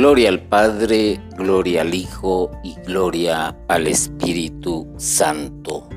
[0.00, 5.90] Gloria al Padre, gloria al Hijo y gloria al Espíritu Santo.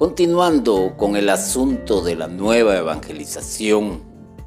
[0.00, 4.02] Continuando con el asunto de la nueva evangelización,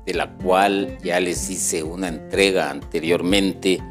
[0.05, 3.81] de la cual ya les hice una entrega anteriormente,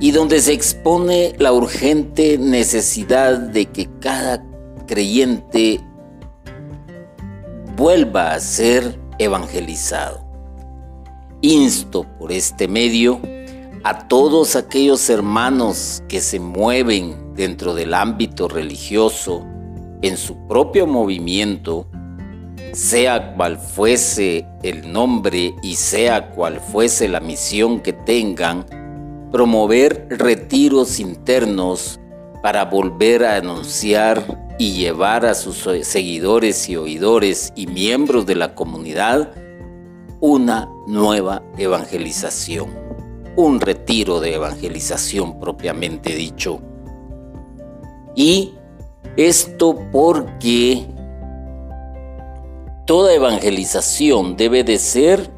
[0.00, 4.42] y donde se expone la urgente necesidad de que cada
[4.86, 5.78] creyente
[7.76, 10.19] vuelva a ser evangelizado.
[11.42, 13.18] Insto por este medio
[13.82, 19.46] a todos aquellos hermanos que se mueven dentro del ámbito religioso
[20.02, 21.86] en su propio movimiento,
[22.74, 28.66] sea cual fuese el nombre y sea cual fuese la misión que tengan,
[29.32, 31.98] promover retiros internos
[32.42, 38.54] para volver a anunciar y llevar a sus seguidores y oidores y miembros de la
[38.54, 39.32] comunidad
[40.20, 42.68] una nueva evangelización,
[43.36, 46.60] un retiro de evangelización propiamente dicho.
[48.14, 48.52] Y
[49.16, 50.86] esto porque
[52.86, 55.30] toda evangelización debe de ser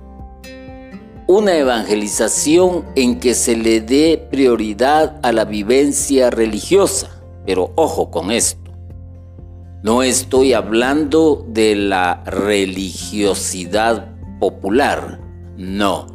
[1.28, 7.22] una evangelización en que se le dé prioridad a la vivencia religiosa.
[7.46, 8.58] Pero ojo con esto.
[9.82, 14.11] No estoy hablando de la religiosidad
[14.42, 15.20] popular,
[15.56, 16.08] no.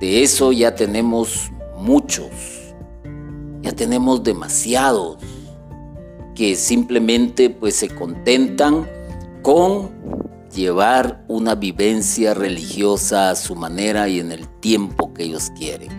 [0.00, 2.30] De eso ya tenemos muchos,
[3.60, 5.18] ya tenemos demasiados
[6.34, 8.88] que simplemente pues se contentan
[9.42, 9.90] con
[10.54, 15.90] llevar una vivencia religiosa a su manera y en el tiempo que ellos quieren.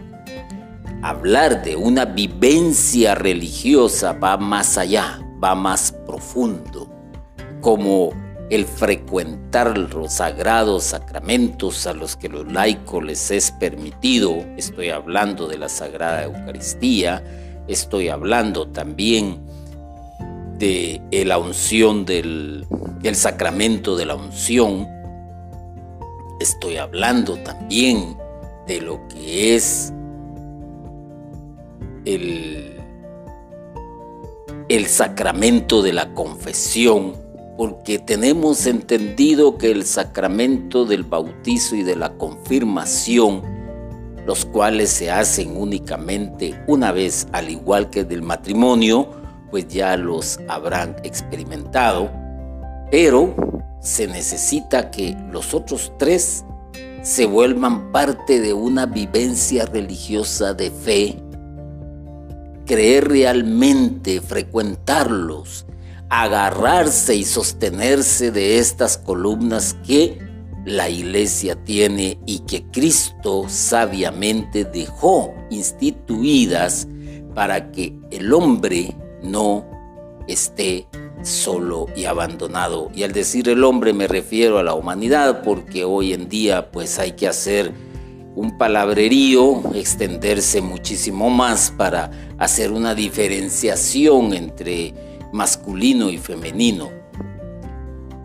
[1.03, 6.89] Hablar de una vivencia religiosa va más allá, va más profundo,
[7.61, 8.09] como
[8.50, 15.47] el frecuentar los sagrados sacramentos a los que los laicos les es permitido, estoy hablando
[15.47, 17.23] de la Sagrada Eucaristía,
[17.67, 19.39] estoy hablando también
[20.58, 22.65] de la unción del,
[23.14, 24.88] sacramento de la unción.
[26.42, 28.17] Estoy hablando también
[28.67, 29.93] de lo que es
[34.70, 37.28] el sacramento de la confesión,
[37.59, 43.42] porque tenemos entendido que el sacramento del bautizo y de la confirmación,
[44.25, 49.09] los cuales se hacen únicamente una vez, al igual que del matrimonio,
[49.52, 52.09] pues ya los habrán experimentado,
[52.92, 53.36] pero
[53.81, 56.45] se necesita que los otros tres
[57.02, 61.21] se vuelvan parte de una vivencia religiosa de fe,
[62.65, 65.65] creer realmente, frecuentarlos,
[66.09, 70.20] agarrarse y sostenerse de estas columnas que
[70.65, 76.87] la iglesia tiene y que Cristo sabiamente dejó instituidas
[77.33, 79.65] para que el hombre no
[80.27, 80.87] esté
[81.21, 82.91] solo y abandonado.
[82.93, 86.99] Y al decir el hombre me refiero a la humanidad porque hoy en día pues
[86.99, 87.71] hay que hacer
[88.36, 94.93] un palabrerío, extenderse muchísimo más para hacer una diferenciación entre
[95.31, 96.89] masculino y femenino.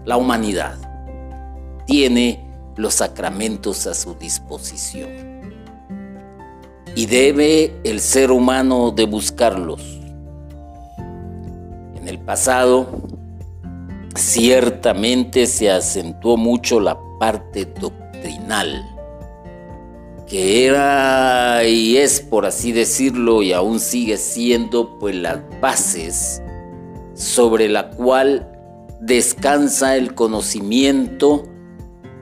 [0.04, 0.78] La humanidad
[1.86, 2.44] tiene
[2.76, 5.10] los sacramentos a su disposición
[6.96, 9.94] y debe el ser humano de buscarlos
[12.04, 12.86] en el pasado,
[14.14, 18.84] ciertamente se acentuó mucho la parte doctrinal,
[20.26, 26.42] que era y es, por así decirlo, y aún sigue siendo, pues las bases
[27.14, 28.50] sobre la cual
[29.00, 31.44] descansa el conocimiento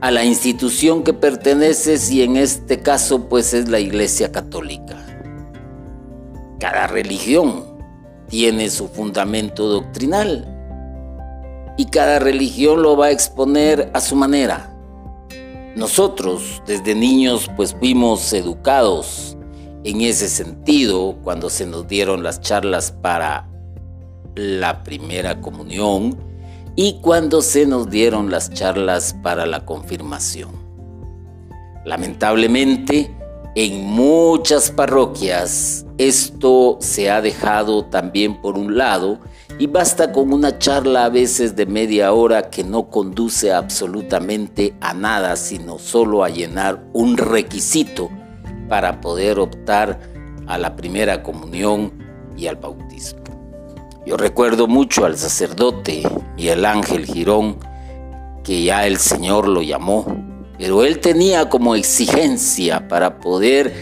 [0.01, 4.99] a la institución que perteneces y en este caso pues es la Iglesia Católica.
[6.59, 7.77] Cada religión
[8.29, 10.49] tiene su fundamento doctrinal
[11.77, 14.77] y cada religión lo va a exponer a su manera.
[15.77, 19.37] Nosotros desde niños pues fuimos educados
[19.85, 23.52] en ese sentido cuando se nos dieron las charlas para
[24.35, 26.17] la primera comunión
[26.75, 30.51] y cuando se nos dieron las charlas para la confirmación.
[31.85, 33.15] Lamentablemente,
[33.55, 39.19] en muchas parroquias esto se ha dejado también por un lado
[39.59, 44.95] y basta con una charla a veces de media hora que no conduce absolutamente a
[44.95, 48.09] nada, sino solo a llenar un requisito
[48.69, 50.01] para poder optar
[50.47, 51.93] a la primera comunión
[52.37, 53.22] y al bautismo.
[54.05, 56.03] Yo recuerdo mucho al sacerdote
[56.37, 57.59] y el ángel Girón,
[58.43, 60.05] que ya el Señor lo llamó
[60.59, 63.73] Pero él tenía como exigencia para poder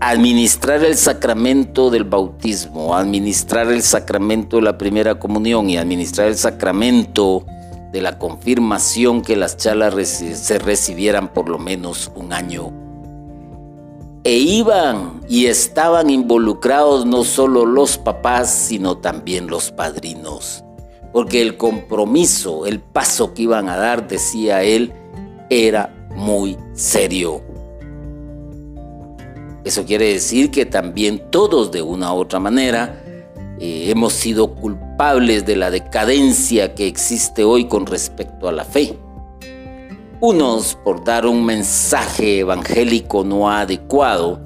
[0.00, 6.36] administrar el sacramento del bautismo, administrar el sacramento de la primera comunión y administrar el
[6.36, 7.44] sacramento
[7.92, 12.79] de la confirmación que las chalas se recibieran por lo menos un año.
[14.22, 20.62] E iban y estaban involucrados no solo los papás, sino también los padrinos.
[21.12, 24.92] Porque el compromiso, el paso que iban a dar, decía él,
[25.48, 27.42] era muy serio.
[29.64, 33.02] Eso quiere decir que también todos de una u otra manera
[33.58, 38.98] eh, hemos sido culpables de la decadencia que existe hoy con respecto a la fe.
[40.20, 44.38] Unos por dar un mensaje evangélico no adecuado,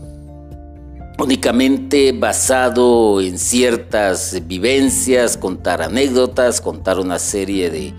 [1.18, 7.92] únicamente basado en ciertas vivencias, contar anécdotas, contar una serie de,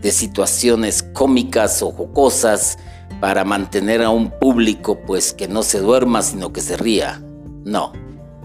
[0.00, 2.78] de situaciones cómicas o jocosas,
[3.20, 7.22] para mantener a un público pues que no se duerma sino que se ría.
[7.64, 7.92] No,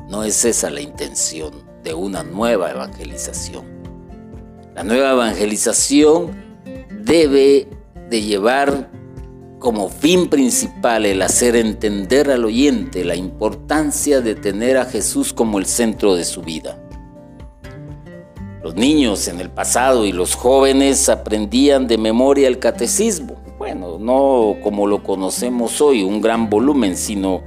[0.09, 3.63] no es esa la intención de una nueva evangelización.
[4.75, 6.35] La nueva evangelización
[7.03, 7.69] debe
[8.09, 8.89] de llevar
[9.59, 15.59] como fin principal el hacer entender al oyente la importancia de tener a Jesús como
[15.59, 16.77] el centro de su vida.
[18.63, 24.57] Los niños en el pasado y los jóvenes aprendían de memoria el catecismo bueno, no
[24.61, 27.41] como lo conocemos hoy, un gran volumen, sino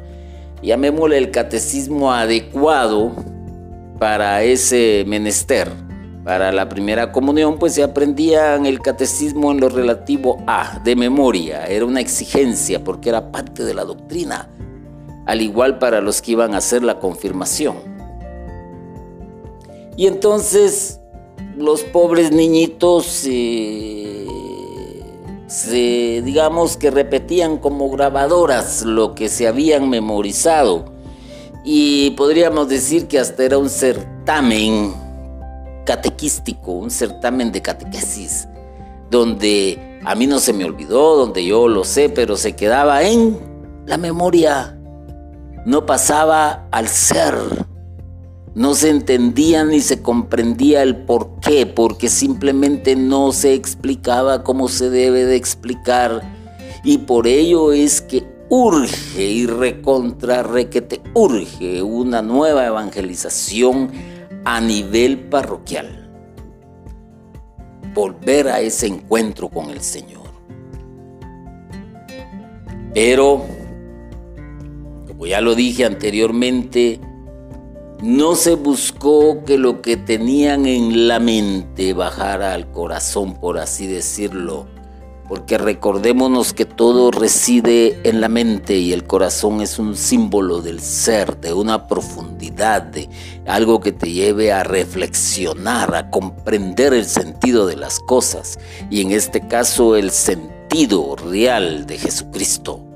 [0.62, 3.12] llamémosle el catecismo adecuado
[3.98, 5.70] para ese menester.
[6.28, 11.64] Para la primera comunión, pues se aprendían el catecismo en lo relativo a, de memoria,
[11.64, 14.50] era una exigencia porque era parte de la doctrina,
[15.24, 17.76] al igual para los que iban a hacer la confirmación.
[19.96, 21.00] Y entonces
[21.56, 24.26] los pobres niñitos eh,
[25.46, 30.92] se, digamos que repetían como grabadoras lo que se habían memorizado.
[31.64, 35.07] Y podríamos decir que hasta era un certamen
[35.88, 38.46] catequístico, un certamen de catequesis,
[39.10, 43.38] donde a mí no se me olvidó, donde yo lo sé, pero se quedaba en
[43.86, 44.78] la memoria,
[45.64, 47.34] no pasaba al ser.
[48.54, 54.68] No se entendía ni se comprendía el por qué, porque simplemente no se explicaba como
[54.68, 56.20] se debe de explicar.
[56.84, 64.17] Y por ello es que urge y recontra te urge una nueva evangelización
[64.50, 66.08] a nivel parroquial.
[67.92, 70.26] Volver a ese encuentro con el Señor.
[72.94, 73.44] Pero,
[75.06, 76.98] como ya lo dije anteriormente,
[78.02, 83.86] no se buscó que lo que tenían en la mente bajara al corazón, por así
[83.86, 84.66] decirlo,
[85.28, 90.80] porque recordémonos que todo reside en la mente y el corazón es un símbolo del
[90.80, 93.10] ser, de una profundidad, de
[93.46, 98.58] algo que te lleve a reflexionar, a comprender el sentido de las cosas
[98.90, 102.87] y en este caso el sentido real de Jesucristo.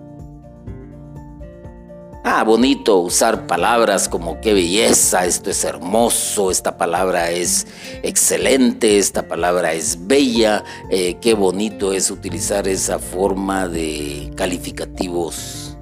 [2.25, 7.67] Ah, bonito usar palabras como qué belleza, esto es hermoso, esta palabra es
[8.05, 15.77] excelente, esta palabra es bella, eh, qué bonito es utilizar esa forma de calificativos,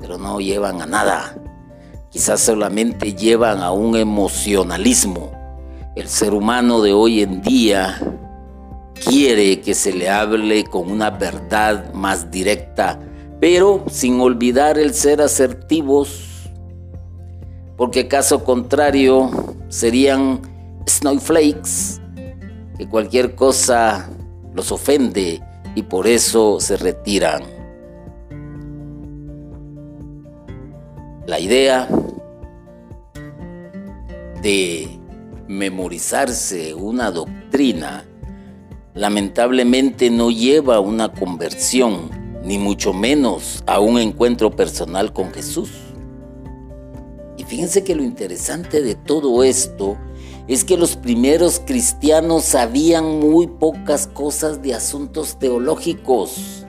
[0.00, 1.36] pero no llevan a nada,
[2.08, 5.32] quizás solamente llevan a un emocionalismo.
[5.96, 8.00] El ser humano de hoy en día
[9.04, 13.00] quiere que se le hable con una verdad más directa,
[13.40, 16.50] pero sin olvidar el ser asertivos,
[17.76, 19.30] porque caso contrario
[19.68, 20.40] serían
[20.88, 22.00] snowflakes,
[22.76, 24.08] que cualquier cosa
[24.54, 25.40] los ofende
[25.74, 27.42] y por eso se retiran.
[31.26, 31.88] La idea
[34.42, 34.88] de
[35.46, 38.04] memorizarse una doctrina
[38.94, 42.17] lamentablemente no lleva a una conversión
[42.48, 45.68] ni mucho menos a un encuentro personal con Jesús.
[47.36, 49.98] Y fíjense que lo interesante de todo esto
[50.48, 56.64] es que los primeros cristianos sabían muy pocas cosas de asuntos teológicos.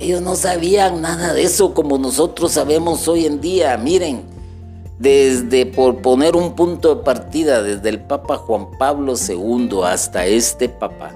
[0.00, 3.76] Ellos no sabían nada de eso como nosotros sabemos hoy en día.
[3.78, 4.24] Miren,
[4.98, 10.68] desde por poner un punto de partida, desde el Papa Juan Pablo II hasta este
[10.68, 11.12] Papa,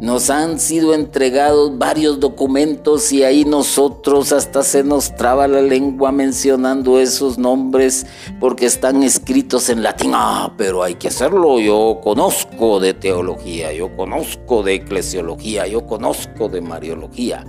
[0.00, 6.10] nos han sido entregados varios documentos y ahí nosotros hasta se nos traba la lengua
[6.10, 8.06] mencionando esos nombres
[8.40, 10.12] porque están escritos en latín.
[10.14, 11.60] Ah, pero hay que hacerlo.
[11.60, 17.44] Yo conozco de teología, yo conozco de eclesiología, yo conozco de mariología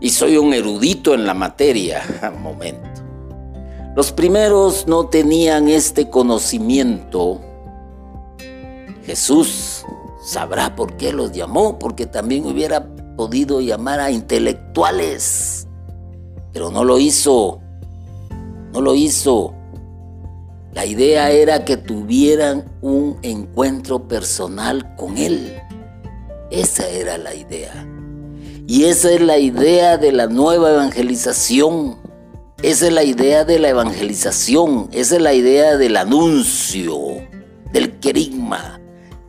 [0.00, 2.02] y soy un erudito en la materia.
[2.40, 2.88] Momento.
[3.96, 7.40] Los primeros no tenían este conocimiento.
[9.04, 9.84] Jesús
[10.28, 15.66] sabrá por qué los llamó, porque también hubiera podido llamar a intelectuales,
[16.52, 17.62] pero no lo hizo,
[18.74, 19.54] no lo hizo.
[20.74, 25.56] La idea era que tuvieran un encuentro personal con Él.
[26.50, 27.88] Esa era la idea.
[28.66, 31.96] Y esa es la idea de la nueva evangelización.
[32.62, 34.90] Esa es la idea de la evangelización.
[34.92, 36.98] Esa es la idea del anuncio,
[37.72, 38.77] del querigma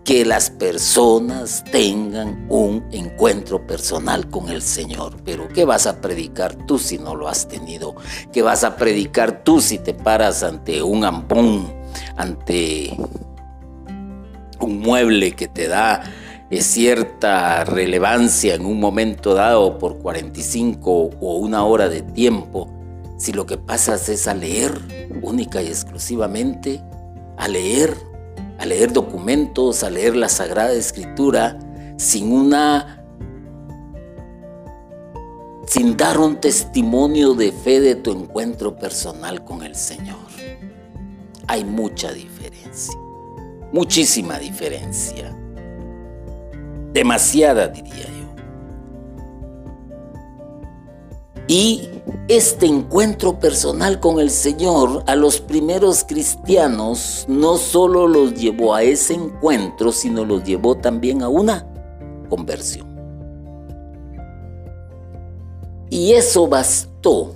[0.10, 5.18] que las personas tengan un encuentro personal con el Señor.
[5.24, 7.94] Pero ¿qué vas a predicar tú si no lo has tenido?
[8.34, 11.72] ¿Qué vas a predicar tú si te paras ante un ampón,
[12.18, 12.98] ante
[14.60, 16.02] un mueble que te da
[16.50, 22.68] eh, cierta relevancia en un momento dado por 45 o una hora de tiempo?
[23.20, 24.72] Si lo que pasas es a leer
[25.22, 26.82] única y exclusivamente,
[27.38, 28.09] a leer
[28.60, 31.58] a leer documentos, a leer la Sagrada Escritura,
[31.98, 32.96] sin una
[35.66, 40.18] sin dar un testimonio de fe de tu encuentro personal con el Señor.
[41.46, 42.96] Hay mucha diferencia,
[43.72, 45.32] muchísima diferencia,
[46.92, 48.19] demasiada diría yo.
[51.50, 51.90] Y
[52.28, 58.84] este encuentro personal con el Señor a los primeros cristianos no solo los llevó a
[58.84, 61.68] ese encuentro, sino los llevó también a una
[62.30, 62.88] conversión.
[65.90, 67.34] Y eso bastó,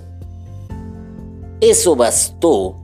[1.60, 2.76] eso bastó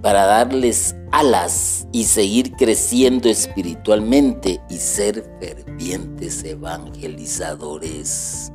[0.00, 8.50] para darles alas y seguir creciendo espiritualmente y ser fervientes evangelizadores.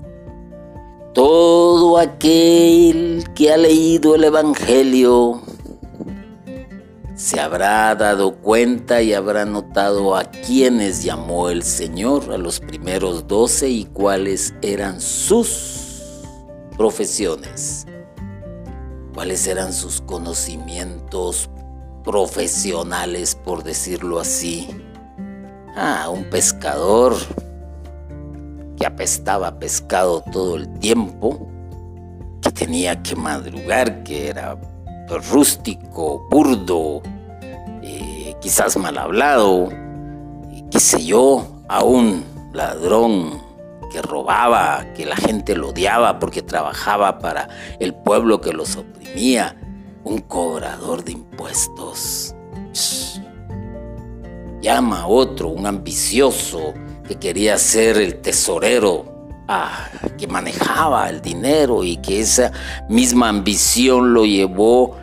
[1.14, 5.44] Todo aquel que ha leído el Evangelio
[7.16, 13.28] se habrá dado cuenta y habrá notado a quienes llamó el Señor, a los primeros
[13.28, 16.02] doce y cuáles eran sus
[16.78, 17.86] profesiones,
[19.14, 21.48] cuáles eran sus conocimientos
[22.04, 24.68] profesionales, por decirlo así.
[25.76, 27.16] Ah, un pescador
[28.86, 31.48] apestaba pescado todo el tiempo,
[32.42, 34.58] que tenía que madrugar, que era
[35.32, 37.02] rústico, burdo,
[37.82, 39.70] eh, quizás mal hablado,
[40.72, 43.42] qué sé yo, a un ladrón
[43.92, 47.48] que robaba, que la gente lo odiaba porque trabajaba para
[47.80, 49.56] el pueblo que los oprimía,
[50.04, 52.36] un cobrador de impuestos.
[54.62, 56.74] Llama a otro, un ambicioso,
[57.08, 59.06] que quería ser el tesorero,
[59.48, 62.52] ah, que manejaba el dinero y que esa
[62.90, 64.96] misma ambición lo llevó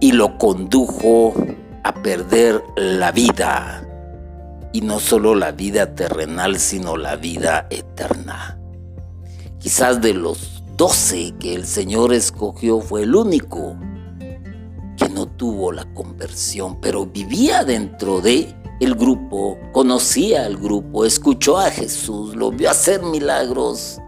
[0.00, 1.34] y lo condujo
[1.84, 3.86] a perder la vida.
[4.72, 8.58] Y no solo la vida terrenal, sino la vida eterna.
[9.58, 13.76] Quizás de los doce que el Señor escogió fue el único
[14.96, 21.56] que no tuvo la conversión, pero vivía dentro de el grupo, conocía al grupo, escuchó
[21.56, 24.00] a Jesús, lo vio hacer milagros,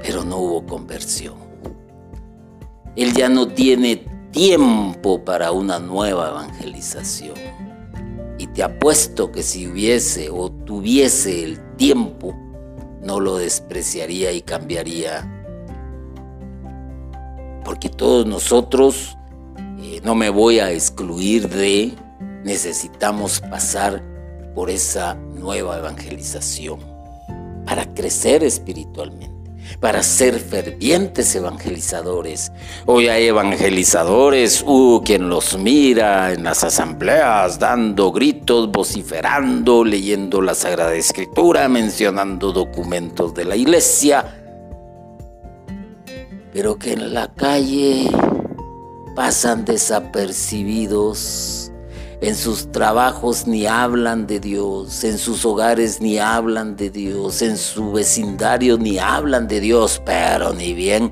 [0.00, 1.34] pero no hubo conversión.
[2.94, 7.34] Él ya no tiene tiempo para una nueva evangelización.
[8.38, 12.32] Y te apuesto que si hubiese o tuviese el tiempo,
[13.02, 15.28] no lo despreciaría y cambiaría.
[17.64, 19.16] Porque todos nosotros,
[19.80, 21.92] eh, no me voy a excluir de,
[22.44, 24.02] necesitamos pasar
[24.54, 26.80] por esa nueva evangelización
[27.64, 32.52] para crecer espiritualmente, para ser fervientes evangelizadores.
[32.86, 40.54] Hoy hay evangelizadores, uh, quien los mira en las asambleas, dando gritos, vociferando, leyendo la
[40.54, 44.38] Sagrada Escritura, mencionando documentos de la iglesia,
[46.52, 48.10] pero que en la calle
[49.14, 51.71] pasan desapercibidos
[52.22, 57.58] en sus trabajos ni hablan de Dios, en sus hogares ni hablan de Dios, en
[57.58, 61.10] su vecindario ni hablan de Dios, pero ni bien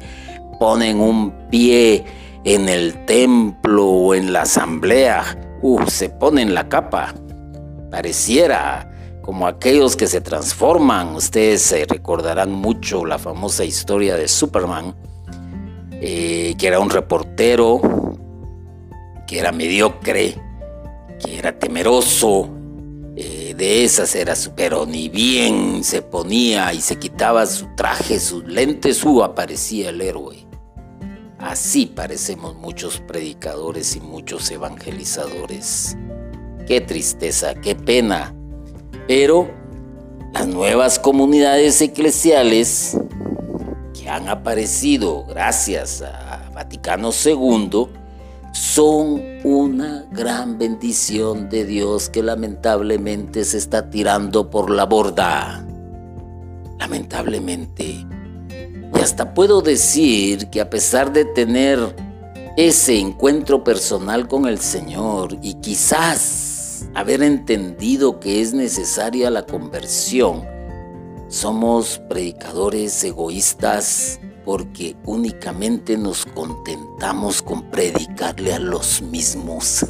[0.60, 2.04] ponen un pie
[2.44, 7.12] en el templo o en la asamblea, uh, se ponen la capa.
[7.90, 8.88] Pareciera
[9.20, 11.16] como aquellos que se transforman.
[11.16, 14.94] Ustedes se recordarán mucho la famosa historia de Superman,
[15.90, 17.80] eh, que era un reportero,
[19.26, 20.36] que era mediocre,
[21.22, 22.48] que era temeroso,
[23.16, 28.18] eh, de esas era su, pero ni bien se ponía y se quitaba su traje,
[28.18, 30.46] sus lentes, uh, aparecía el héroe.
[31.38, 35.96] Así parecemos muchos predicadores y muchos evangelizadores.
[36.66, 38.34] Qué tristeza, qué pena.
[39.08, 39.50] Pero
[40.32, 42.96] las nuevas comunidades eclesiales
[43.92, 47.99] que han aparecido gracias a Vaticano II
[48.52, 55.64] son una gran bendición de Dios que lamentablemente se está tirando por la borda.
[56.78, 58.06] Lamentablemente.
[58.94, 61.94] Y hasta puedo decir que a pesar de tener
[62.56, 70.44] ese encuentro personal con el Señor y quizás haber entendido que es necesaria la conversión,
[71.28, 74.18] somos predicadores egoístas
[74.50, 79.86] porque únicamente nos contentamos con predicarle a los mismos.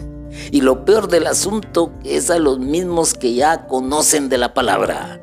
[0.52, 5.20] y lo peor del asunto es a los mismos que ya conocen de la palabra.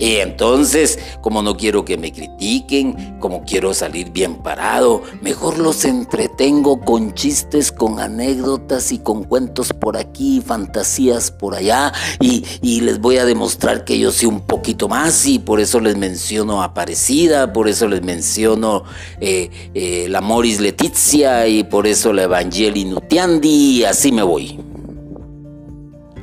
[0.00, 5.84] Y entonces, como no quiero que me critiquen, como quiero salir bien parado, mejor los
[5.84, 12.40] entretengo con chistes, con anécdotas y con cuentos por aquí, fantasías por allá, y,
[12.80, 16.62] les voy a demostrar que yo sé un poquito más, y por eso les menciono
[16.62, 18.84] Aparecida, por eso les menciono
[19.20, 24.69] eh, eh, la Moris Letizia, y por eso la Evangeli Nutiandi, y así me voy.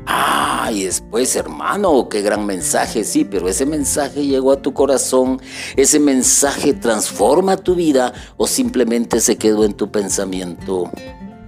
[0.10, 5.42] Ah, y después, hermano, qué gran mensaje, sí, pero ese mensaje llegó a tu corazón,
[5.76, 10.90] ese mensaje transforma tu vida o simplemente se quedó en tu pensamiento,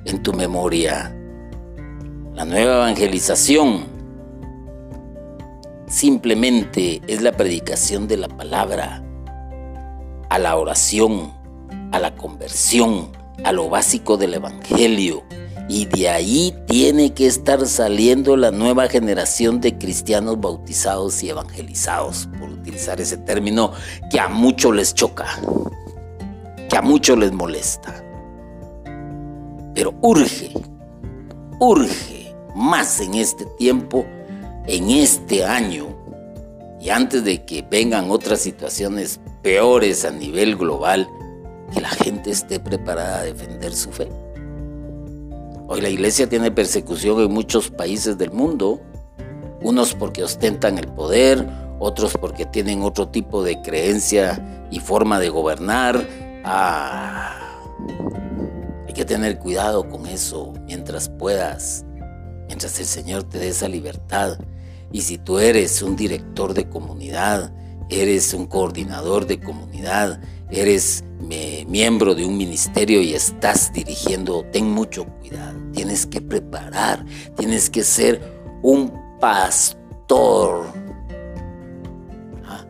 [0.03, 1.15] en tu memoria.
[2.33, 3.85] La nueva evangelización
[5.87, 9.01] simplemente es la predicación de la palabra,
[10.29, 11.31] a la oración,
[11.93, 13.11] a la conversión,
[13.45, 15.23] a lo básico del evangelio
[15.69, 22.27] y de ahí tiene que estar saliendo la nueva generación de cristianos bautizados y evangelizados,
[22.39, 23.71] por utilizar ese término
[24.09, 25.27] que a muchos les choca,
[26.67, 28.03] que a muchos les molesta.
[29.75, 30.51] Pero urge,
[31.59, 34.07] urge más en este tiempo,
[34.65, 35.95] en este año,
[36.81, 41.07] y antes de que vengan otras situaciones peores a nivel global,
[41.71, 44.09] que la gente esté preparada a defender su fe.
[45.71, 48.81] Hoy la iglesia tiene persecución en muchos países del mundo,
[49.61, 55.29] unos porque ostentan el poder, otros porque tienen otro tipo de creencia y forma de
[55.29, 56.09] gobernar.
[56.43, 57.35] Ah,
[58.87, 61.85] hay que tener cuidado con eso mientras puedas,
[62.47, 64.39] mientras el Señor te dé esa libertad.
[64.91, 67.53] Y si tú eres un director de comunidad,
[67.91, 71.03] eres un coordinador de comunidad, eres
[71.67, 75.58] miembro de un ministerio y estás dirigiendo, ten mucho cuidado.
[75.73, 77.05] Tienes que preparar,
[77.35, 78.21] tienes que ser
[78.61, 80.65] un pastor.
[82.45, 82.65] ¿Ah?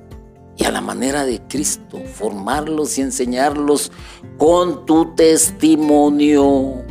[0.57, 3.91] Y a la manera de Cristo, formarlos y enseñarlos
[4.37, 6.83] con tu testimonio.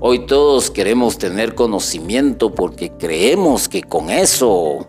[0.00, 4.86] Hoy todos queremos tener conocimiento porque creemos que con eso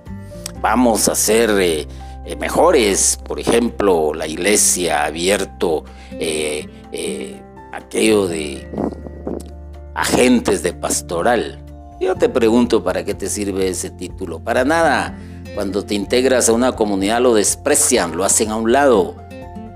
[0.62, 1.88] vamos a ser eh,
[2.26, 3.18] eh, mejores.
[3.26, 7.42] Por ejemplo, la iglesia ha abierto eh,
[7.74, 8.70] aquello de
[10.00, 11.60] agentes de pastoral.
[12.00, 14.40] Yo te pregunto para qué te sirve ese título.
[14.40, 15.18] Para nada.
[15.54, 19.16] Cuando te integras a una comunidad lo desprecian, lo hacen a un lado.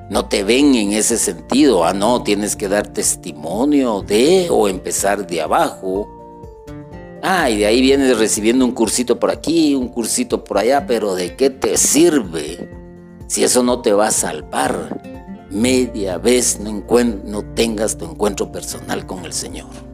[0.09, 1.83] No te ven en ese sentido.
[1.83, 6.07] Ah, no, tienes que dar testimonio de o empezar de abajo.
[7.21, 11.15] Ah, y de ahí vienes recibiendo un cursito por aquí, un cursito por allá, pero
[11.15, 12.69] ¿de qué te sirve
[13.27, 15.01] si eso no te va a salvar?
[15.49, 19.92] Media vez no, tengas tu encuentro personal con el Señor.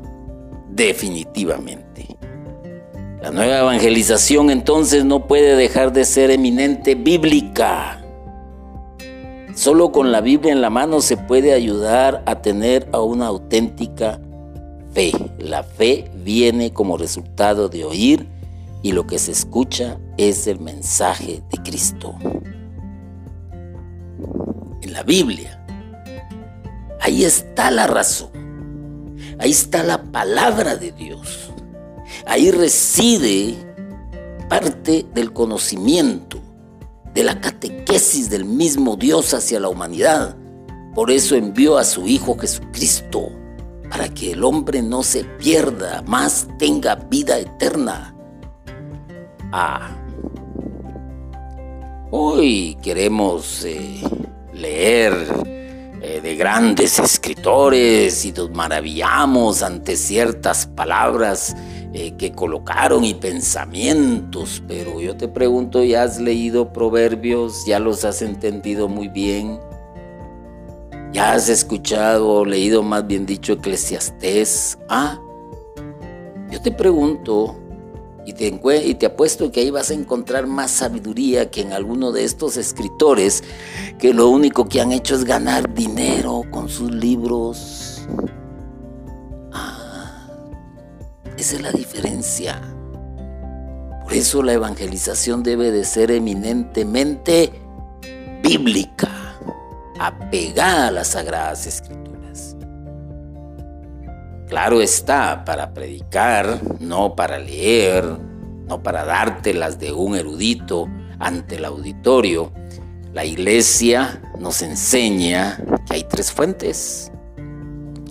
[0.70, 2.08] Definitivamente.
[3.22, 8.02] La nueva evangelización entonces no puede dejar de ser eminente bíblica.
[9.56, 14.22] Solo con la Biblia en la mano se puede ayudar a tener a una auténtica
[14.94, 15.12] fe.
[15.38, 18.26] La fe viene como resultado de oír
[18.82, 22.16] y lo que se escucha es el mensaje de Cristo.
[24.82, 25.62] En la Biblia,
[27.02, 28.30] ahí está la razón,
[29.40, 31.52] ahí está la palabra de Dios,
[32.26, 33.56] ahí reside
[34.50, 36.40] parte del conocimiento,
[37.14, 40.36] de la catequesis del mismo Dios hacia la humanidad.
[40.94, 43.30] Por eso envió a su Hijo Jesucristo
[43.90, 48.16] para que el hombre no se pierda, más tenga vida eterna.
[49.52, 49.96] Ah.
[52.12, 54.02] Hoy queremos eh,
[54.54, 55.69] leer
[56.40, 61.54] grandes escritores y nos maravillamos ante ciertas palabras
[61.94, 67.66] eh, que colocaron y pensamientos, pero yo te pregunto, ¿ya has leído proverbios?
[67.66, 69.60] ¿Ya los has entendido muy bien?
[71.12, 74.80] ¿Ya has escuchado o leído más bien dicho eclesiastés?
[74.88, 75.20] Ah,
[76.50, 77.60] yo te pregunto,
[78.26, 82.58] y te, apuesto que ahí vas a encontrar más sabiduría que en alguno de estos
[82.58, 83.44] escritores
[83.98, 88.06] que lo único que han hecho es ganar dinero con sus libros.
[89.52, 90.28] Ah,
[91.38, 92.62] esa es la diferencia.
[94.04, 97.52] Por eso la evangelización debe de ser eminentemente
[98.44, 99.38] bíblica,
[100.00, 101.99] apegada a las sagradas escrituras.
[104.50, 108.04] Claro está, para predicar, no para leer,
[108.68, 110.88] no para dártelas de un erudito
[111.20, 112.52] ante el auditorio.
[113.14, 117.12] La iglesia nos enseña que hay tres fuentes.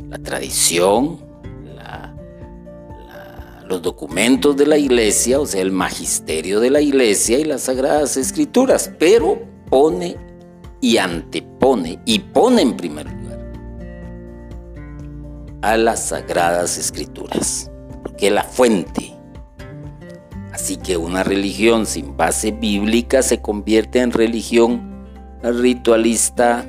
[0.09, 1.19] La tradición,
[3.67, 8.17] los documentos de la iglesia, o sea, el magisterio de la iglesia y las sagradas
[8.17, 10.17] escrituras, pero pone
[10.81, 13.18] y antepone y pone en primer lugar
[15.63, 17.71] a las sagradas escrituras,
[18.17, 19.15] que es la fuente.
[20.53, 25.07] Así que una religión sin base bíblica se convierte en religión
[25.43, 26.67] ritualista,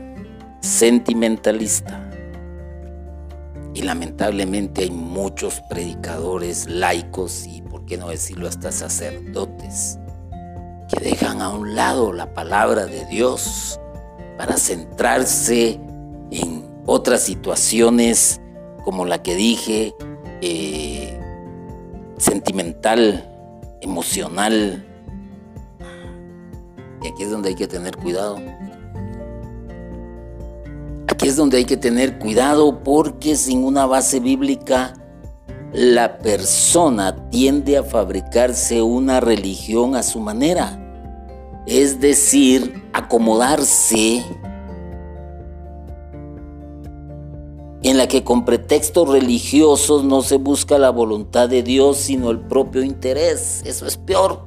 [0.61, 2.05] sentimentalista.
[3.73, 9.97] Y lamentablemente hay muchos predicadores laicos y, por qué no decirlo, hasta sacerdotes,
[10.89, 13.79] que dejan a un lado la palabra de Dios
[14.37, 15.79] para centrarse
[16.31, 18.41] en otras situaciones
[18.83, 19.93] como la que dije,
[20.41, 21.19] eh,
[22.17, 23.29] sentimental,
[23.81, 24.85] emocional.
[27.01, 28.37] Y aquí es donde hay que tener cuidado.
[31.07, 34.93] Aquí es donde hay que tener cuidado porque sin una base bíblica
[35.73, 40.85] la persona tiende a fabricarse una religión a su manera.
[41.67, 44.23] Es decir, acomodarse
[47.83, 52.39] en la que con pretextos religiosos no se busca la voluntad de Dios, sino el
[52.39, 53.61] propio interés.
[53.65, 54.41] Eso es peor.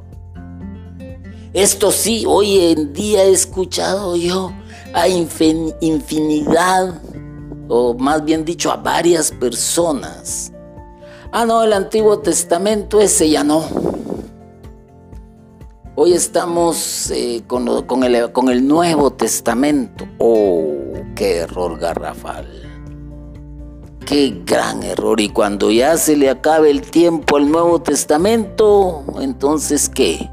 [1.55, 4.53] Esto sí, hoy en día he escuchado yo
[4.95, 7.01] a infinidad,
[7.69, 10.53] o más bien dicho, a varias personas.
[11.31, 13.65] Ah, no, el Antiguo Testamento ese ya no.
[15.95, 17.69] Hoy estamos eh, con,
[18.03, 20.07] el, con el Nuevo Testamento.
[20.19, 20.75] Oh,
[21.15, 22.62] qué error garrafal.
[24.13, 25.23] Qué gran error.
[25.23, 30.29] Y cuando ya se le acabe el tiempo al Nuevo Testamento, entonces ¿qué?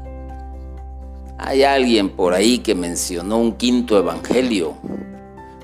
[1.38, 4.74] Hay alguien por ahí que mencionó un quinto evangelio.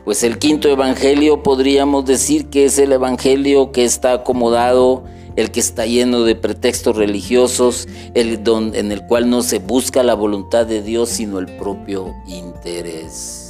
[0.07, 5.05] Pues el quinto evangelio podríamos decir que es el evangelio que está acomodado,
[5.37, 10.15] el que está lleno de pretextos religiosos, el en el cual no se busca la
[10.15, 13.46] voluntad de Dios, sino el propio interés.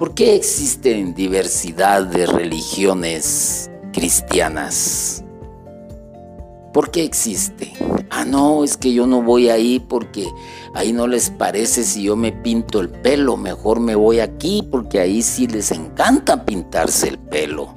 [0.00, 5.22] ¿Por qué existen diversidad de religiones cristianas?
[6.72, 7.74] ¿Por qué existe?
[8.08, 10.26] Ah, no, es que yo no voy ahí porque
[10.72, 15.00] ahí no les parece si yo me pinto el pelo, mejor me voy aquí porque
[15.00, 17.74] ahí sí les encanta pintarse el pelo.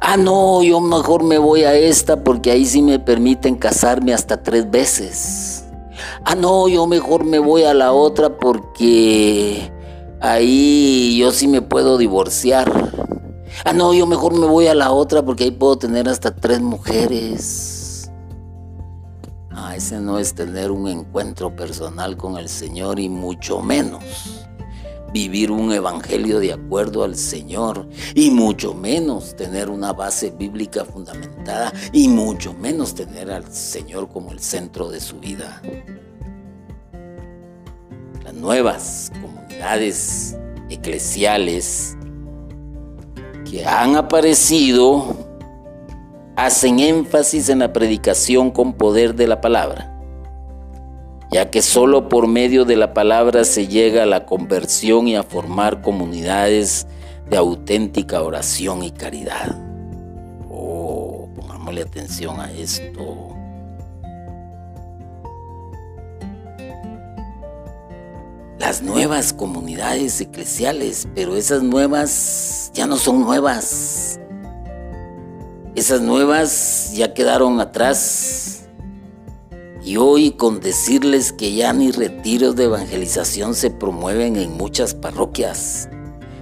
[0.00, 4.42] Ah, no, yo mejor me voy a esta porque ahí sí me permiten casarme hasta
[4.42, 5.66] tres veces.
[6.24, 9.73] Ah, no, yo mejor me voy a la otra porque
[10.24, 12.70] ahí yo sí me puedo divorciar.
[13.64, 16.60] Ah, no, yo mejor me voy a la otra porque ahí puedo tener hasta tres
[16.60, 18.10] mujeres.
[19.50, 24.02] Ah, ese no es tener un encuentro personal con el Señor y mucho menos
[25.12, 31.72] vivir un evangelio de acuerdo al Señor y mucho menos tener una base bíblica fundamentada
[31.92, 35.62] y mucho menos tener al Señor como el centro de su vida.
[38.44, 39.10] Nuevas
[40.68, 41.96] eclesiales
[43.50, 45.16] que han aparecido
[46.36, 49.98] hacen énfasis en la predicación con poder de la palabra,
[51.30, 55.22] ya que solo por medio de la palabra se llega a la conversión y a
[55.22, 56.86] formar comunidades
[57.30, 59.58] de auténtica oración y caridad.
[60.50, 63.33] Oh, pongámosle atención a esto.
[68.64, 74.18] Las nuevas comunidades eclesiales, pero esas nuevas ya no son nuevas.
[75.74, 78.66] Esas nuevas ya quedaron atrás
[79.82, 85.90] Y hoy con decirles que ya ni retiros de evangelización se promueven en muchas parroquias.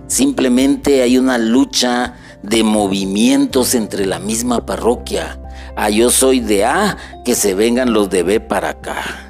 [0.07, 5.41] Simplemente hay una lucha de movimientos entre la misma parroquia.
[5.75, 9.29] Ah, yo soy de A, que se vengan los de B para acá.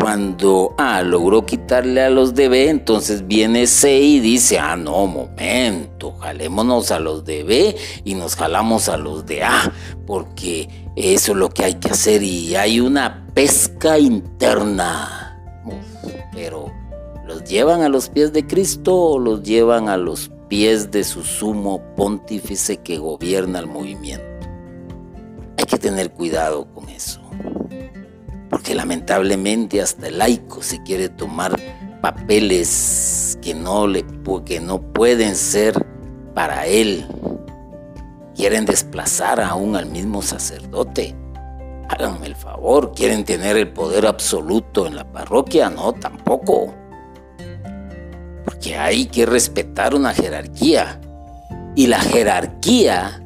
[0.00, 5.06] Cuando A logró quitarle a los de B, entonces viene C y dice, ah, no,
[5.06, 9.72] momento, jalémonos a los de B y nos jalamos a los de A,
[10.06, 15.36] porque eso es lo que hay que hacer y hay una pesca interna.
[16.32, 16.72] pero,
[17.26, 21.24] ¿los llevan a los pies de Cristo o los llevan a los pies de su
[21.24, 24.26] sumo pontífice que gobierna el movimiento?
[25.56, 27.20] Hay que tener cuidado con eso
[28.50, 31.58] porque lamentablemente hasta el laico se quiere tomar
[32.00, 34.04] papeles que no, le,
[34.44, 35.86] que no pueden ser
[36.34, 37.06] para él.
[38.34, 41.16] Quieren desplazar aún al mismo sacerdote.
[41.88, 46.74] Háganme el favor, quieren tener el poder absoluto en la parroquia, no, tampoco.
[48.44, 51.00] Porque hay que respetar una jerarquía.
[51.74, 53.22] Y la jerarquía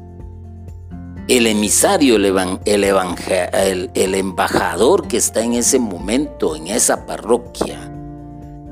[1.27, 7.89] el emisario, el, el, embajador que está en ese momento, en esa parroquia,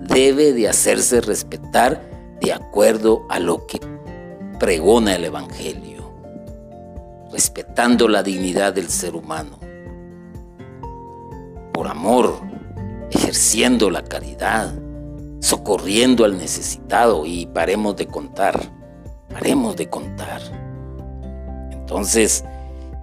[0.02, 2.02] debe de hacerse respetar
[2.42, 3.80] de acuerdo a lo que
[4.60, 6.12] pregona el Evangelio,
[7.32, 9.58] respetando la dignidad del ser humano,
[11.74, 12.42] por amor,
[13.12, 14.74] ejerciendo la caridad,
[15.40, 18.60] socorriendo al necesitado y paremos de contar,
[19.30, 20.61] paremos de contar.
[21.92, 22.46] Entonces,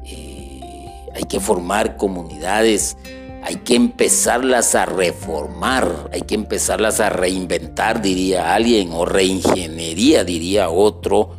[0.06, 2.96] eh, hay que formar comunidades,
[3.42, 10.70] hay que empezarlas a reformar, hay que empezarlas a reinventar, diría alguien, o reingeniería, diría
[10.70, 11.32] otro,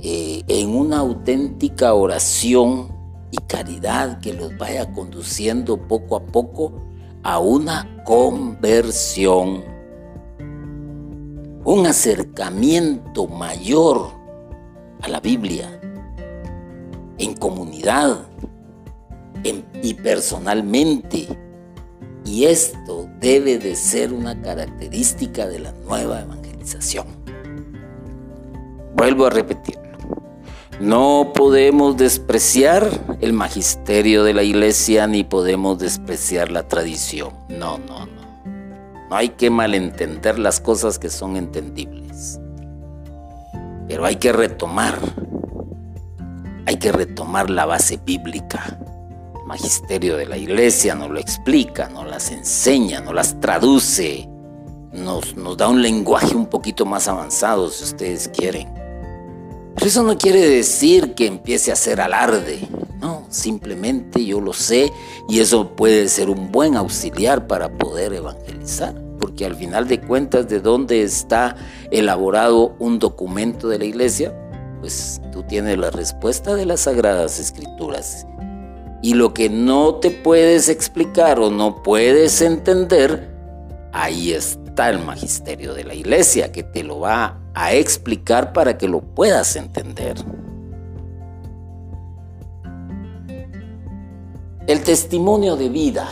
[0.00, 2.88] eh, en una auténtica oración
[3.32, 6.72] y caridad que los vaya conduciendo poco a poco
[7.22, 9.62] a una conversión,
[11.64, 14.12] un acercamiento mayor
[15.02, 15.77] a la Biblia,
[17.18, 18.26] en comunidad
[19.82, 21.28] y personalmente.
[22.24, 27.06] Y esto debe de ser una característica de la nueva evangelización.
[28.94, 29.88] Vuelvo a repetirlo.
[30.80, 32.88] No podemos despreciar
[33.20, 37.32] el magisterio de la iglesia ni podemos despreciar la tradición.
[37.48, 38.18] No, no, no.
[39.08, 42.38] No hay que malentender las cosas que son entendibles.
[43.88, 44.98] Pero hay que retomar
[46.68, 48.78] hay que retomar la base bíblica.
[49.34, 54.28] El magisterio de la iglesia nos lo explica, nos las enseña, nos las traduce,
[54.92, 58.68] nos, da un lenguaje un poquito más avanzado si ustedes quieren.
[59.76, 62.68] Pero eso no quiere decir que empiece a hacer alarde,
[63.00, 64.92] no, simplemente yo lo sé
[65.26, 70.46] y eso puede ser un buen auxiliar para poder evangelizar, porque al final de cuentas
[70.48, 71.56] de dónde está
[71.90, 74.34] elaborado un documento de la iglesia,
[74.80, 78.26] pues tú tienes la respuesta de las sagradas escrituras.
[79.02, 83.32] Y lo que no te puedes explicar o no puedes entender,
[83.92, 88.88] ahí está el magisterio de la iglesia que te lo va a explicar para que
[88.88, 90.16] lo puedas entender.
[94.66, 96.08] El testimonio de vida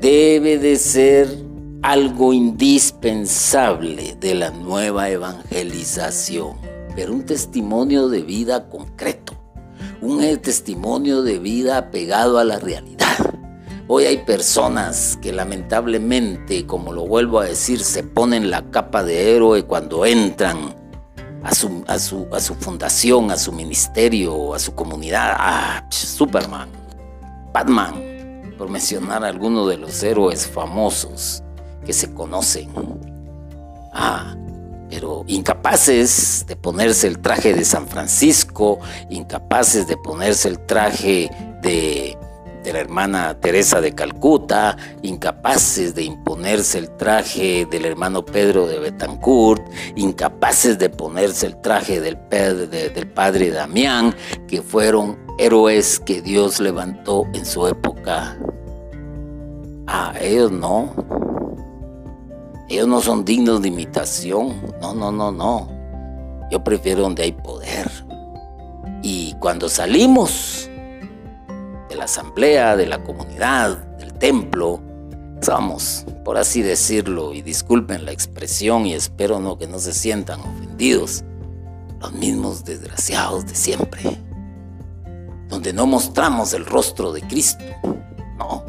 [0.00, 1.49] debe de ser
[1.82, 6.58] algo indispensable de la nueva evangelización,
[6.94, 9.32] pero un testimonio de vida concreto,
[10.02, 13.16] un testimonio de vida pegado a la realidad.
[13.88, 19.34] Hoy hay personas que lamentablemente, como lo vuelvo a decir, se ponen la capa de
[19.34, 20.76] héroe cuando entran
[21.42, 22.26] a su,
[22.60, 25.34] fundación, a su ministerio, a su comunidad.
[25.38, 26.68] Ah, Superman,
[27.52, 31.42] Batman, por mencionar algunos de los héroes famosos
[31.84, 32.68] que se conocen.
[33.92, 34.34] Ah,
[34.90, 41.30] pero incapaces de ponerse el traje de San Francisco, incapaces de ponerse el traje
[41.62, 42.16] de,
[42.64, 48.80] de, la hermana Teresa de Calcuta, incapaces de imponerse el traje del hermano Pedro de
[48.80, 49.62] Betancourt,
[49.94, 54.14] incapaces de ponerse el traje del, del padre Damián,
[54.48, 58.36] que fueron héroes que Dios levantó en su época.
[59.86, 61.29] Ah, ellos no.
[62.70, 64.54] Ellos no son dignos de imitación.
[64.80, 65.68] No, no, no, no.
[66.52, 67.90] Yo prefiero donde hay poder.
[69.02, 70.70] Y cuando salimos
[71.88, 74.80] de la asamblea, de la comunidad, del templo,
[75.40, 80.38] somos, por así decirlo, y disculpen la expresión y espero no que no se sientan
[80.40, 81.24] ofendidos,
[81.98, 84.02] los mismos desgraciados de siempre.
[85.48, 87.64] Donde no mostramos el rostro de Cristo.
[88.38, 88.64] No,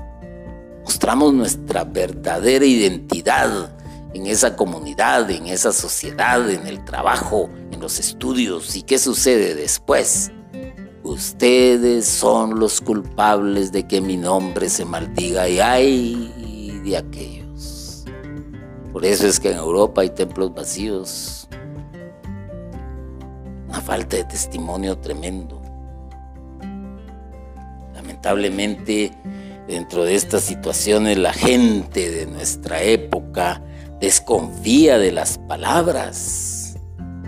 [0.84, 3.78] mostramos nuestra verdadera identidad
[4.14, 8.76] en esa comunidad, en esa sociedad, en el trabajo, en los estudios.
[8.76, 10.32] ¿Y qué sucede después?
[11.04, 18.06] Ustedes son los culpables de que mi nombre se maldiga y ay de aquellos.
[18.92, 21.48] Por eso es que en Europa hay templos vacíos.
[23.68, 25.62] Una falta de testimonio tremendo.
[27.94, 29.12] Lamentablemente,
[29.68, 33.64] dentro de estas situaciones, la gente de nuestra época
[34.02, 36.76] desconfía de las palabras.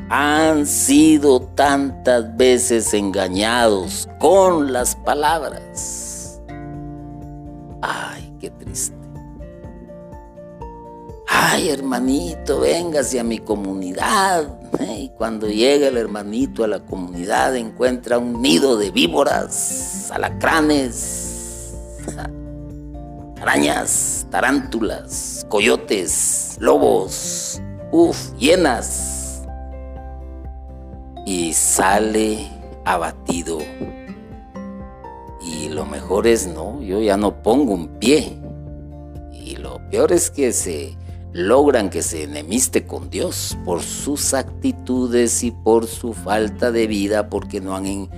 [0.09, 6.41] Han sido tantas veces engañados con las palabras.
[7.81, 8.95] Ay, qué triste.
[11.27, 14.59] Ay, hermanito, véngase a mi comunidad.
[14.97, 21.73] Y cuando llega el hermanito a la comunidad encuentra un nido de víboras, alacranes,
[23.43, 29.43] arañas, tarántulas, coyotes, lobos, uff, hienas.
[31.25, 32.49] Y sale
[32.85, 33.59] abatido.
[35.41, 38.37] Y lo mejor es, no, yo ya no pongo un pie.
[39.33, 40.97] Y lo peor es que se
[41.33, 47.29] logran que se enemiste con Dios por sus actitudes y por su falta de vida,
[47.29, 48.09] porque no han,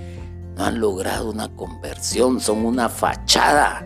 [0.56, 3.84] no han logrado una conversión, son una fachada.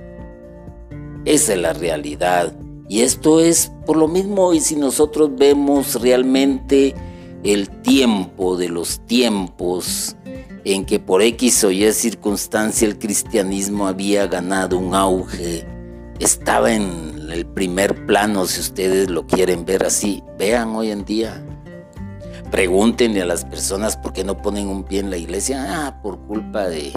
[1.24, 2.52] Esa es la realidad.
[2.88, 6.94] Y esto es por lo mismo, y si nosotros vemos realmente
[7.44, 10.16] el tiempo de los tiempos
[10.64, 15.66] en que por X o Y circunstancia el cristianismo había ganado un auge,
[16.18, 20.22] estaba en el primer plano, si ustedes lo quieren ver así.
[20.38, 21.44] Vean hoy en día.
[22.50, 25.86] Pregúntenle a las personas por qué no ponen un pie en la iglesia.
[25.86, 26.92] Ah, por culpa de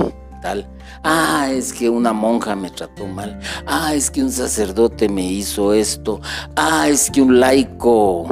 [1.03, 3.39] Ah, es que una monja me trató mal.
[3.65, 6.21] Ah, es que un sacerdote me hizo esto.
[6.55, 8.27] Ah, es que un laico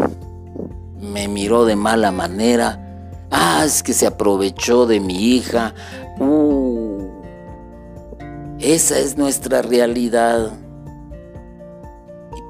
[1.00, 2.80] me miró de mala manera.
[3.32, 5.74] Ah, es que se aprovechó de mi hija.
[6.20, 7.08] Uh,
[8.60, 10.52] esa es nuestra realidad.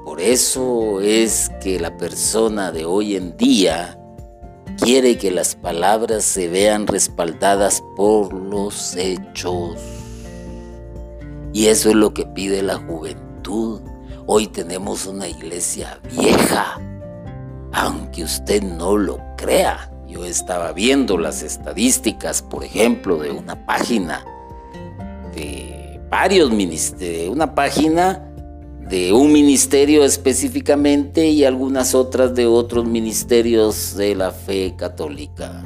[0.04, 3.98] Por eso es que la persona de hoy en día
[4.82, 9.76] quiere que las palabras se vean respaldadas por los hechos.
[11.52, 13.80] Y eso es lo que pide la juventud.
[14.26, 16.80] Hoy tenemos una iglesia vieja,
[17.72, 19.88] aunque usted no lo crea.
[20.08, 24.24] Yo estaba viendo las estadísticas, por ejemplo, de una página
[25.34, 28.31] de varios ministerios, una página
[28.88, 35.64] de un ministerio específicamente y algunas otras de otros ministerios de la fe católica.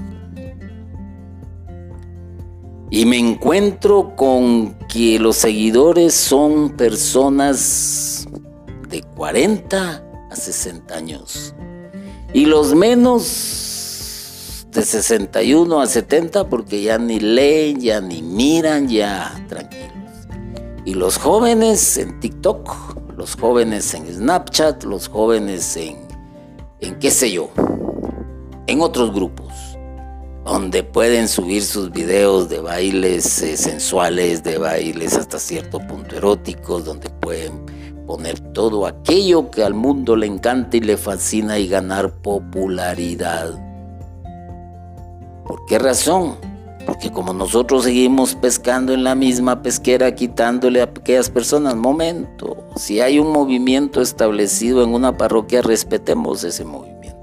[2.90, 8.28] Y me encuentro con que los seguidores son personas
[8.88, 11.54] de 40 a 60 años.
[12.32, 19.44] Y los menos de 61 a 70 porque ya ni leen, ya ni miran, ya
[19.48, 19.86] tranquilos.
[20.84, 22.95] Y los jóvenes en TikTok
[23.26, 25.96] los jóvenes en Snapchat, los jóvenes en,
[26.78, 27.50] en qué sé yo,
[28.68, 29.52] en otros grupos,
[30.44, 36.84] donde pueden subir sus videos de bailes eh, sensuales, de bailes hasta cierto punto eróticos,
[36.84, 37.66] donde pueden
[38.06, 43.50] poner todo aquello que al mundo le encanta y le fascina y ganar popularidad.
[45.44, 46.36] ¿Por qué razón?
[46.86, 53.00] Porque como nosotros seguimos pescando en la misma pesquera, quitándole a aquellas personas, momento, si
[53.00, 57.18] hay un movimiento establecido en una parroquia, respetemos ese movimiento.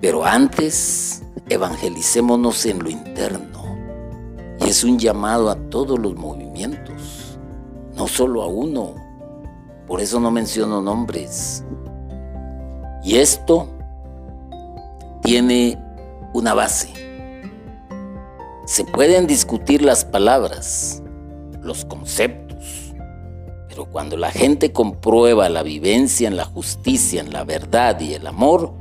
[0.00, 3.62] Pero antes, evangelicémonos en lo interno.
[4.60, 7.38] Y es un llamado a todos los movimientos,
[7.94, 8.96] no solo a uno.
[9.86, 11.64] Por eso no menciono nombres.
[13.04, 13.68] Y esto
[15.22, 15.78] tiene
[16.32, 17.11] una base
[18.72, 21.02] se pueden discutir las palabras,
[21.60, 22.94] los conceptos,
[23.68, 28.26] pero cuando la gente comprueba la vivencia en la justicia, en la verdad y el
[28.26, 28.72] amor,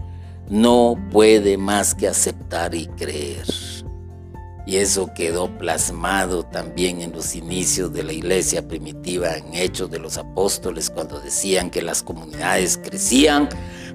[0.47, 3.43] no puede más que aceptar y creer.
[4.65, 9.99] Y eso quedó plasmado también en los inicios de la iglesia primitiva, en Hechos de
[9.99, 13.49] los Apóstoles, cuando decían que las comunidades crecían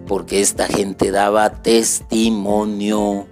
[0.06, 3.28] porque esta gente daba testimonio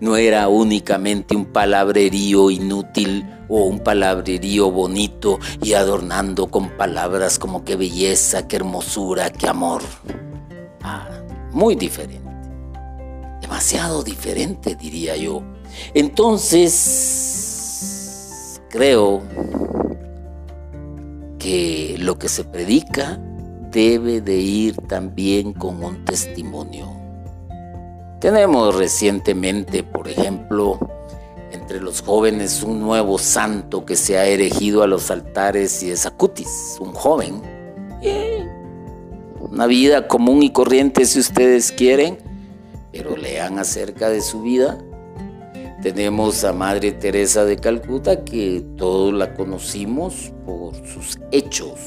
[0.00, 7.64] no era únicamente un palabrerío inútil o un palabrerío bonito y adornando con palabras como
[7.64, 9.82] qué belleza, qué hermosura, qué amor.
[10.82, 11.08] Ah,
[11.52, 12.28] muy diferente.
[13.40, 15.42] Demasiado diferente, diría yo.
[15.94, 16.68] Entonces,
[18.68, 19.22] creo
[21.38, 23.18] que lo que se predica
[23.70, 26.97] debe de ir también con un testimonio.
[28.20, 30.80] Tenemos recientemente, por ejemplo,
[31.52, 36.04] entre los jóvenes un nuevo santo que se ha erigido a los altares y es
[36.04, 37.40] Acutis, un joven.
[39.40, 42.18] Una vida común y corriente si ustedes quieren,
[42.90, 44.78] pero lean acerca de su vida.
[45.80, 51.78] Tenemos a Madre Teresa de Calcuta que todos la conocimos por sus hechos,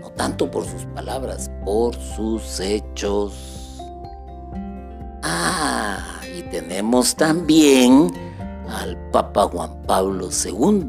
[0.00, 3.55] no tanto por sus palabras, por sus hechos.
[5.28, 8.12] Ah, y tenemos también
[8.68, 10.86] al Papa Juan Pablo II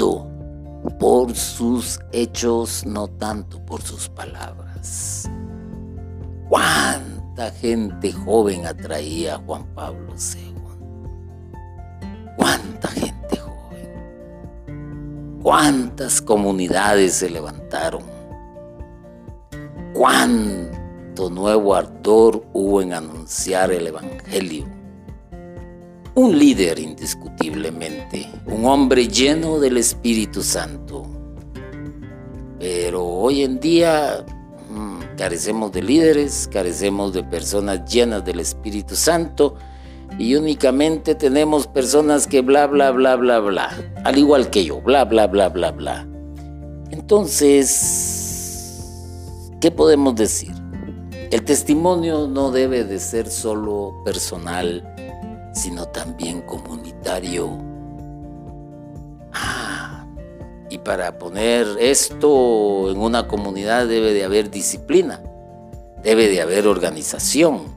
[0.99, 5.27] por sus hechos, no tanto por sus palabras.
[6.49, 10.53] ¿Cuánta gente joven atraía Juan Pablo II?
[12.37, 13.89] ¿Cuánta gente joven?
[15.41, 18.03] ¿Cuántas comunidades se levantaron?
[21.17, 24.67] ¿Cuánto nuevo ardor hubo en anunciar el Evangelio?
[26.13, 31.07] un líder indiscutiblemente, un hombre lleno del Espíritu Santo.
[32.59, 34.23] Pero hoy en día
[34.69, 39.55] mm, carecemos de líderes, carecemos de personas llenas del Espíritu Santo
[40.19, 43.71] y únicamente tenemos personas que bla, bla, bla, bla, bla,
[44.03, 46.07] al igual que yo, bla, bla, bla, bla, bla.
[46.91, 48.83] Entonces,
[49.59, 50.56] ¿qué podemos decir?
[51.29, 54.81] El testimonio no debe de ser solo personal,
[55.53, 57.49] sino también comunitario.
[59.33, 60.07] Ah,
[60.69, 65.21] y para poner esto en una comunidad debe de haber disciplina,
[66.01, 67.75] debe de haber organización,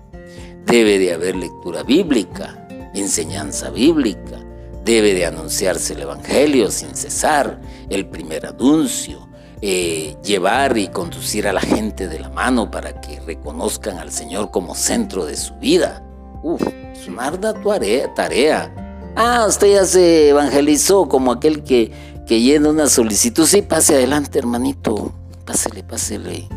[0.64, 4.38] debe de haber lectura bíblica, enseñanza bíblica,
[4.84, 9.28] debe de anunciarse el Evangelio sin cesar, el primer anuncio,
[9.62, 14.50] eh, llevar y conducir a la gente de la mano para que reconozcan al Señor
[14.50, 16.02] como centro de su vida.
[16.42, 16.62] Uf,
[16.94, 17.30] es una
[18.14, 18.74] tarea.
[19.16, 21.92] Ah, usted ya se evangelizó como aquel que,
[22.26, 23.44] que llena una solicitud.
[23.44, 25.12] Sí, pase adelante, hermanito.
[25.44, 26.48] Pásele, pásele.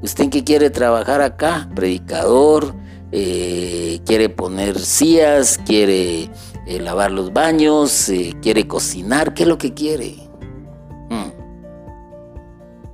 [0.00, 1.68] ¿Usted qué quiere trabajar acá?
[1.74, 2.72] Predicador,
[3.10, 6.30] eh, quiere poner sillas, quiere
[6.66, 9.34] eh, lavar los baños, quiere cocinar.
[9.34, 10.29] ¿Qué es lo que quiere?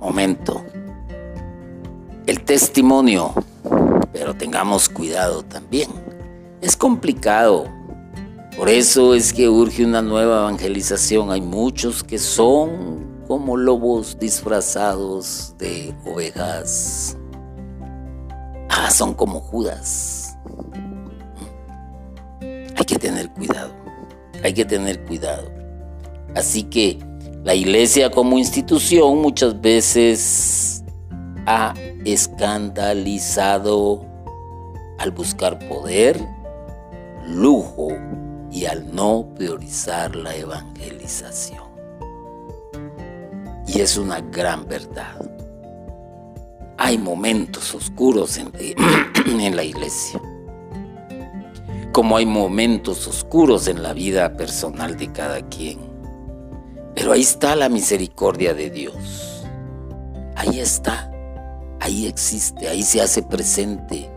[0.07, 0.63] Momento.
[2.25, 3.33] El testimonio
[4.13, 5.89] pero tengamos cuidado también.
[6.61, 7.65] Es complicado.
[8.57, 11.29] Por eso es que urge una nueva evangelización.
[11.29, 17.17] Hay muchos que son como lobos disfrazados de ovejas.
[18.69, 20.37] Ah, son como Judas.
[22.41, 23.71] Hay que tener cuidado.
[24.43, 25.51] Hay que tener cuidado.
[26.33, 26.97] Así que
[27.47, 30.83] la iglesia como institución muchas veces
[31.45, 31.73] ha
[32.03, 34.05] escandalizado
[34.99, 36.21] al buscar poder,
[37.25, 37.87] lujo
[38.51, 41.63] y al no priorizar la evangelización.
[43.65, 45.21] Y es una gran verdad.
[46.77, 48.51] Hay momentos oscuros en,
[49.55, 50.19] la iglesia,
[51.93, 55.86] como hay momentos oscuros en la vida personal de cada quien.
[56.97, 59.45] Pero ahí está la misericordia de Dios.
[60.35, 61.11] Ahí está
[61.87, 64.09] ahí existe, ahí se hace presente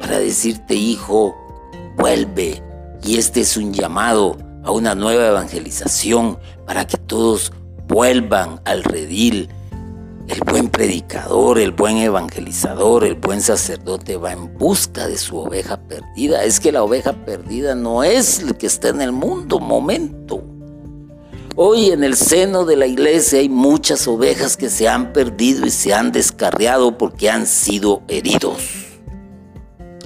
[0.00, 1.34] para decirte, hijo,
[1.96, 2.62] vuelve.
[3.02, 7.52] Y este es un llamado a una nueva evangelización para que todos
[7.86, 9.48] vuelvan al redil.
[10.28, 15.78] El buen predicador, el buen evangelizador, el buen sacerdote va en busca de su oveja
[15.78, 16.44] perdida.
[16.44, 20.44] Es que la oveja perdida no es el que está en el mundo, momento.
[21.60, 25.70] Hoy en el seno de la iglesia hay muchas ovejas que se han perdido y
[25.70, 28.62] se han descarriado porque han sido heridos,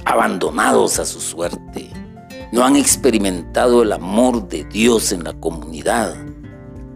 [0.07, 1.91] abandonados a su suerte.
[2.53, 6.17] No han experimentado el amor de Dios en la comunidad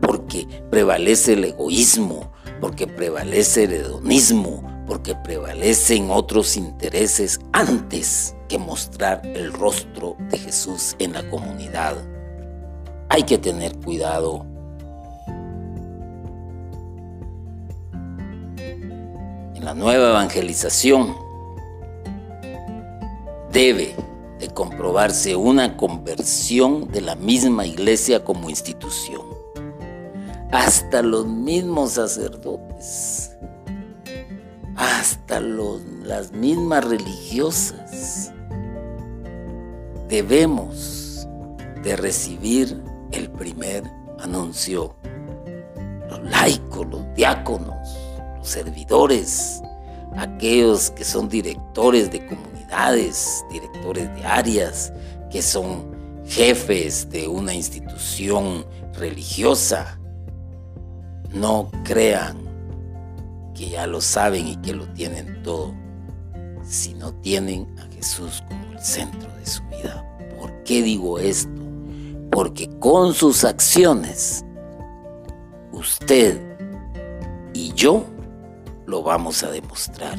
[0.00, 9.20] porque prevalece el egoísmo, porque prevalece el hedonismo, porque prevalecen otros intereses antes que mostrar
[9.22, 12.15] el rostro de Jesús en la comunidad
[13.08, 14.44] hay que tener cuidado.
[19.54, 21.14] En la nueva evangelización
[23.52, 23.94] debe
[24.38, 29.22] de comprobarse una conversión de la misma iglesia como institución.
[30.52, 33.36] Hasta los mismos sacerdotes,
[34.76, 38.32] hasta las mismas religiosas,
[40.08, 41.26] debemos
[41.82, 42.80] de recibir
[43.12, 43.84] el primer
[44.20, 44.94] anuncio.
[46.08, 47.96] Los laicos, los diáconos,
[48.36, 49.60] los servidores,
[50.16, 54.92] aquellos que son directores de comunidades, directores de áreas,
[55.30, 55.94] que son
[56.26, 59.98] jefes de una institución religiosa,
[61.32, 62.38] no crean
[63.54, 65.74] que ya lo saben y que lo tienen todo,
[66.62, 70.04] si no tienen a Jesús como el centro de su vida.
[70.38, 71.55] ¿Por qué digo esto?
[72.36, 74.44] Porque con sus acciones,
[75.72, 76.38] usted
[77.54, 78.04] y yo
[78.84, 80.18] lo vamos a demostrar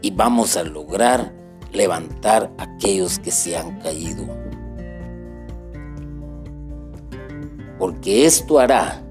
[0.00, 1.34] y vamos a lograr
[1.70, 4.26] levantar a aquellos que se han caído.
[7.78, 9.02] Porque esto hará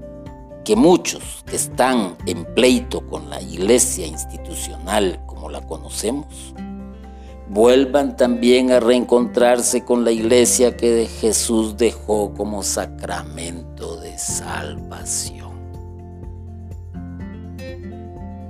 [0.64, 6.52] que muchos que están en pleito con la iglesia institucional como la conocemos,
[7.54, 15.54] vuelvan también a reencontrarse con la iglesia que Jesús dejó como sacramento de salvación.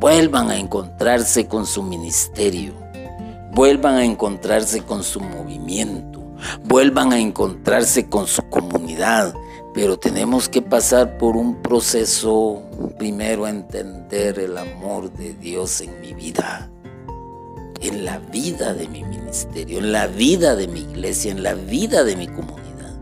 [0.00, 2.72] Vuelvan a encontrarse con su ministerio,
[3.52, 6.22] vuelvan a encontrarse con su movimiento,
[6.64, 9.34] vuelvan a encontrarse con su comunidad,
[9.74, 12.62] pero tenemos que pasar por un proceso,
[12.96, 16.70] primero entender el amor de Dios en mi vida,
[17.85, 22.03] en la vida de mi ministerio, en la vida de mi iglesia, en la vida
[22.03, 22.95] de mi comunidad,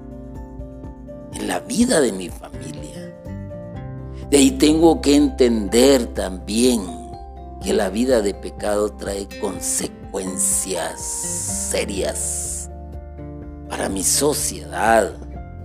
[1.35, 3.15] en la vida de mi familia.
[4.29, 6.83] De ahí tengo que entender también
[7.63, 12.69] que la vida de pecado trae consecuencias serias
[13.69, 15.13] para mi sociedad,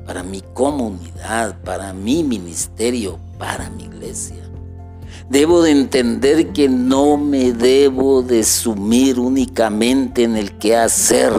[0.06, 4.47] para mi comunidad, para mi ministerio, para mi iglesia.
[5.30, 11.34] Debo de entender que no me debo de sumir únicamente en el que hacer.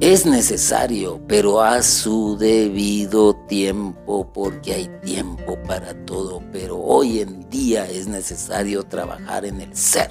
[0.00, 6.42] Es necesario, pero a su debido tiempo, porque hay tiempo para todo.
[6.52, 10.10] Pero hoy en día es necesario trabajar en el ser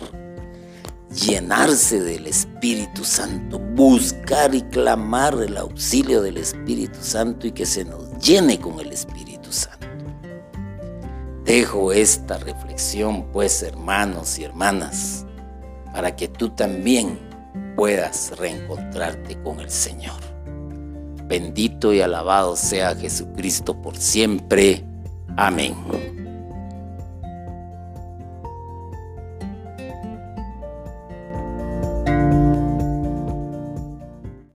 [1.15, 7.85] llenarse del Espíritu Santo, buscar y clamar el auxilio del Espíritu Santo y que se
[7.85, 9.84] nos llene con el Espíritu Santo.
[11.45, 15.27] Dejo esta reflexión, pues, hermanos y hermanas,
[15.93, 17.19] para que tú también
[17.75, 20.19] puedas reencontrarte con el Señor.
[21.27, 24.83] Bendito y alabado sea Jesucristo por siempre.
[25.37, 26.24] Amén.